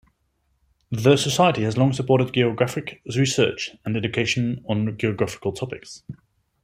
The 0.89 1.15
society 1.15 1.61
has 1.61 1.77
long 1.77 1.93
supported 1.93 2.33
geographic 2.33 3.03
research 3.15 3.75
and 3.85 3.95
education 3.95 4.65
on 4.67 4.97
geographical 4.97 5.51
topics. 5.51 6.01